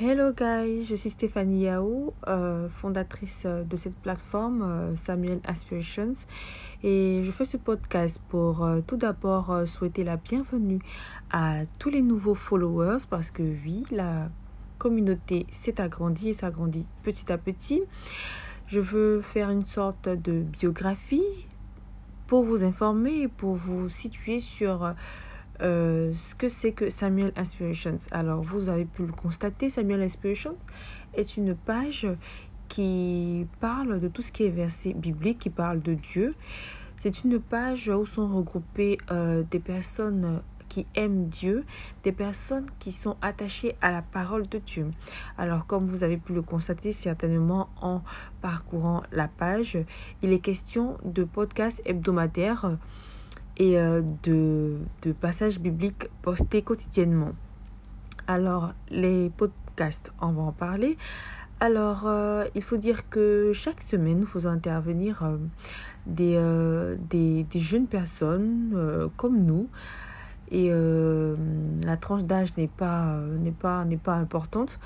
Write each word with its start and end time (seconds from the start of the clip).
Hello 0.00 0.32
guys, 0.32 0.84
je 0.84 0.94
suis 0.94 1.10
Stéphanie 1.10 1.62
Yao, 1.62 2.14
euh, 2.28 2.68
fondatrice 2.68 3.46
de 3.46 3.76
cette 3.76 3.96
plateforme 3.96 4.62
euh, 4.62 4.94
Samuel 4.94 5.40
Aspirations 5.44 6.12
et 6.84 7.22
je 7.24 7.30
fais 7.32 7.44
ce 7.44 7.56
podcast 7.56 8.20
pour 8.28 8.62
euh, 8.62 8.80
tout 8.86 8.96
d'abord 8.96 9.66
souhaiter 9.66 10.04
la 10.04 10.16
bienvenue 10.16 10.78
à 11.32 11.64
tous 11.80 11.90
les 11.90 12.02
nouveaux 12.02 12.36
followers 12.36 12.98
parce 13.10 13.32
que 13.32 13.42
oui, 13.42 13.86
la 13.90 14.28
communauté 14.78 15.48
s'est 15.50 15.80
agrandie 15.80 16.28
et 16.28 16.32
s'agrandit 16.32 16.86
petit 17.02 17.32
à 17.32 17.36
petit. 17.36 17.82
Je 18.68 18.78
veux 18.78 19.20
faire 19.20 19.50
une 19.50 19.66
sorte 19.66 20.08
de 20.08 20.42
biographie 20.42 21.48
pour 22.28 22.44
vous 22.44 22.62
informer 22.62 23.26
pour 23.26 23.56
vous 23.56 23.88
situer 23.88 24.38
sur 24.38 24.94
euh, 25.60 26.12
ce 26.14 26.34
que 26.34 26.48
c'est 26.48 26.72
que 26.72 26.90
Samuel 26.90 27.32
Inspirations? 27.36 27.98
Alors, 28.10 28.42
vous 28.42 28.68
avez 28.68 28.84
pu 28.84 29.06
le 29.06 29.12
constater, 29.12 29.70
Samuel 29.70 30.02
Inspirations 30.02 30.56
est 31.14 31.36
une 31.36 31.54
page 31.54 32.06
qui 32.68 33.46
parle 33.60 33.98
de 34.00 34.08
tout 34.08 34.22
ce 34.22 34.30
qui 34.30 34.44
est 34.44 34.50
versé 34.50 34.92
biblique, 34.92 35.38
qui 35.38 35.50
parle 35.50 35.80
de 35.80 35.94
Dieu. 35.94 36.34
C'est 37.00 37.24
une 37.24 37.40
page 37.40 37.88
où 37.88 38.04
sont 38.06 38.28
regroupées 38.28 38.98
euh, 39.10 39.42
des 39.50 39.60
personnes 39.60 40.42
qui 40.68 40.86
aiment 40.94 41.28
Dieu, 41.28 41.64
des 42.04 42.12
personnes 42.12 42.66
qui 42.78 42.92
sont 42.92 43.16
attachées 43.22 43.74
à 43.80 43.90
la 43.90 44.02
parole 44.02 44.46
de 44.48 44.58
Dieu. 44.58 44.90
Alors, 45.38 45.66
comme 45.66 45.86
vous 45.86 46.04
avez 46.04 46.18
pu 46.18 46.34
le 46.34 46.42
constater 46.42 46.92
certainement 46.92 47.70
en 47.80 48.02
parcourant 48.42 49.02
la 49.10 49.28
page, 49.28 49.78
il 50.22 50.32
est 50.32 50.40
question 50.40 50.98
de 51.04 51.24
podcasts 51.24 51.82
hebdomadaires 51.86 52.76
et 53.58 53.78
euh, 53.78 54.02
de, 54.22 54.78
de 55.02 55.12
passages 55.12 55.58
bibliques 55.58 56.08
postés 56.22 56.62
quotidiennement. 56.62 57.32
Alors, 58.26 58.72
les 58.90 59.30
podcasts, 59.30 60.12
on 60.20 60.32
va 60.32 60.42
en 60.42 60.52
parler. 60.52 60.96
Alors, 61.60 62.04
euh, 62.06 62.44
il 62.54 62.62
faut 62.62 62.76
dire 62.76 63.08
que 63.08 63.52
chaque 63.52 63.82
semaine, 63.82 64.20
nous 64.20 64.26
faisons 64.26 64.50
intervenir 64.50 65.22
euh, 65.24 65.36
des, 66.06 66.38
des, 67.10 67.42
des, 67.44 67.60
jeunes 67.60 67.86
personnes 67.86 69.10
comme 69.16 69.44
nous. 69.44 69.68
Et 70.50 70.70
la 70.70 71.96
tranche 71.98 72.24
d'âge 72.24 72.56
n'est 72.56 72.68
pas, 72.68 73.18
n'est 73.40 73.50
pas, 73.50 73.84
n'est 73.84 73.98
pas 73.98 74.14
importante. 74.14 74.78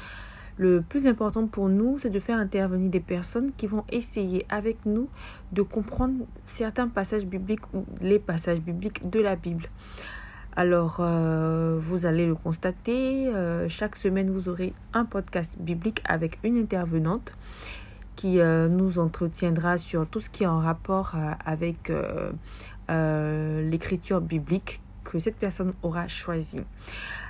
Le 0.62 0.80
plus 0.80 1.08
important 1.08 1.48
pour 1.48 1.68
nous, 1.68 1.98
c'est 1.98 2.08
de 2.08 2.20
faire 2.20 2.38
intervenir 2.38 2.88
des 2.88 3.00
personnes 3.00 3.50
qui 3.56 3.66
vont 3.66 3.82
essayer 3.90 4.46
avec 4.48 4.86
nous 4.86 5.08
de 5.50 5.62
comprendre 5.62 6.24
certains 6.44 6.86
passages 6.86 7.26
bibliques 7.26 7.66
ou 7.74 7.84
les 8.00 8.20
passages 8.20 8.60
bibliques 8.60 9.10
de 9.10 9.18
la 9.18 9.34
Bible. 9.34 9.64
Alors, 10.54 10.98
euh, 11.00 11.80
vous 11.82 12.06
allez 12.06 12.26
le 12.26 12.36
constater, 12.36 13.26
euh, 13.26 13.68
chaque 13.68 13.96
semaine, 13.96 14.30
vous 14.30 14.48
aurez 14.48 14.72
un 14.92 15.04
podcast 15.04 15.58
biblique 15.58 16.00
avec 16.04 16.38
une 16.44 16.56
intervenante 16.56 17.32
qui 18.14 18.38
euh, 18.38 18.68
nous 18.68 19.00
entretiendra 19.00 19.78
sur 19.78 20.06
tout 20.06 20.20
ce 20.20 20.30
qui 20.30 20.44
est 20.44 20.46
en 20.46 20.60
rapport 20.60 21.16
avec 21.44 21.90
l'écriture 22.88 24.20
biblique 24.20 24.80
cette 25.18 25.36
personne 25.36 25.72
aura 25.82 26.08
choisi. 26.08 26.60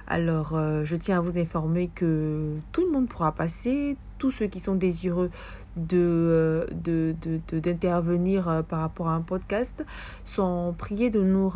Alors, 0.07 0.55
euh, 0.55 0.85
je 0.85 0.97
tiens 0.97 1.19
à 1.19 1.21
vous 1.21 1.39
informer 1.39 1.89
que 1.95 2.57
tout 2.73 2.85
le 2.85 2.91
monde 2.91 3.09
pourra 3.09 3.33
passer, 3.33 3.97
tous 4.19 4.31
ceux 4.31 4.47
qui 4.47 4.61
sont 4.61 4.75
désireux 4.75 5.31
de 5.77 6.67
euh, 6.87 7.13
d'intervenir 7.53 8.49
euh, 8.49 8.63
par 8.63 8.81
rapport 8.81 9.09
à 9.09 9.15
un 9.15 9.21
podcast 9.21 9.85
sont 10.25 10.75
priés 10.77 11.11
de 11.11 11.23
nous 11.23 11.53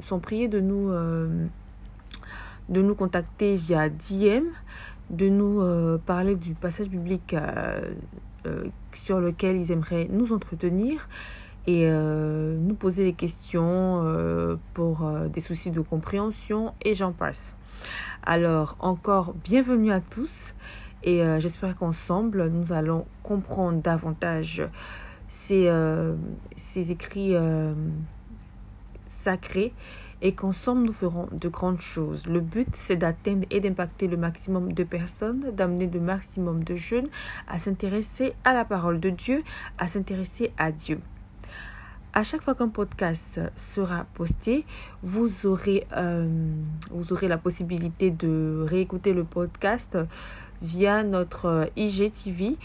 sont 0.00 0.18
priés 0.18 0.48
de 0.48 0.60
nous 0.60 0.90
de 2.68 2.82
nous 2.82 2.94
contacter 2.94 3.56
via 3.56 3.88
DM, 3.88 4.46
de 5.10 5.28
nous 5.28 5.98
parler 6.06 6.36
du 6.36 6.54
passage 6.54 6.88
biblique 6.88 7.36
sur 8.92 9.20
lequel 9.20 9.56
ils 9.56 9.70
aimeraient 9.70 10.08
nous 10.10 10.32
entretenir 10.32 11.08
et 11.66 11.88
nous 11.90 12.74
poser 12.74 13.04
des 13.04 13.12
questions 13.12 14.58
pour 14.74 15.08
des 15.32 15.40
soucis 15.40 15.70
de 15.70 15.80
compréhension 15.80 16.74
et 16.82 16.94
j'en 16.94 17.12
passe. 17.12 17.56
Alors 18.22 18.76
encore 18.80 19.34
bienvenue 19.34 19.92
à 19.92 20.00
tous 20.00 20.54
et 21.02 21.22
euh, 21.22 21.38
j'espère 21.38 21.76
qu'ensemble 21.76 22.48
nous 22.48 22.72
allons 22.72 23.06
comprendre 23.22 23.82
davantage 23.82 24.62
ces, 25.28 25.68
euh, 25.68 26.14
ces 26.56 26.92
écrits 26.92 27.36
euh, 27.36 27.74
sacrés 29.06 29.74
et 30.22 30.32
qu'ensemble 30.32 30.84
nous 30.84 30.92
ferons 30.92 31.28
de 31.30 31.48
grandes 31.48 31.80
choses. 31.80 32.26
Le 32.26 32.40
but 32.40 32.68
c'est 32.72 32.96
d'atteindre 32.96 33.46
et 33.50 33.60
d'impacter 33.60 34.06
le 34.06 34.16
maximum 34.16 34.72
de 34.72 34.84
personnes, 34.84 35.50
d'amener 35.54 35.86
le 35.86 36.00
maximum 36.00 36.64
de 36.64 36.74
jeunes 36.74 37.08
à 37.46 37.58
s'intéresser 37.58 38.32
à 38.44 38.54
la 38.54 38.64
parole 38.64 39.00
de 39.00 39.10
Dieu, 39.10 39.42
à 39.76 39.86
s'intéresser 39.86 40.52
à 40.56 40.72
Dieu. 40.72 41.00
À 42.16 42.22
chaque 42.22 42.42
fois 42.42 42.54
qu'un 42.54 42.68
podcast 42.68 43.40
sera 43.56 44.06
posté, 44.14 44.64
vous 45.02 45.46
aurez, 45.46 45.84
euh, 45.96 46.28
vous 46.92 47.12
aurez 47.12 47.26
la 47.26 47.38
possibilité 47.38 48.12
de 48.12 48.64
réécouter 48.68 49.12
le 49.12 49.24
podcast 49.24 49.98
via 50.62 51.02
notre 51.02 51.46
euh, 51.46 51.66
IGTV 51.74 52.56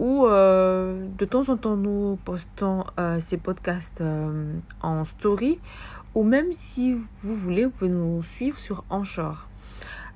où 0.00 0.26
euh, 0.26 1.06
de 1.16 1.24
temps 1.24 1.48
en 1.48 1.56
temps 1.56 1.76
nous 1.76 2.18
postons 2.24 2.82
ces 3.20 3.36
podcasts 3.36 4.02
en 4.80 5.04
story 5.04 5.60
ou 6.16 6.24
même 6.24 6.52
si 6.52 6.94
vous 7.22 7.36
voulez, 7.36 7.66
vous 7.66 7.70
pouvez 7.70 7.90
nous 7.90 8.20
suivre 8.24 8.58
sur 8.58 8.82
Anchor. 8.90 9.46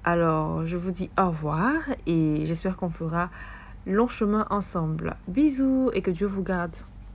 Alors, 0.02 0.64
je 0.64 0.76
vous 0.76 0.90
dis 0.90 1.08
au 1.16 1.28
revoir 1.28 1.82
et 2.08 2.44
j'espère 2.46 2.76
qu'on 2.76 2.90
fera 2.90 3.30
long 3.86 4.08
chemin 4.08 4.44
ensemble. 4.50 5.14
Bisous 5.28 5.92
et 5.94 6.02
que 6.02 6.10
Dieu 6.10 6.26
vous 6.26 6.42
garde. 6.42 6.74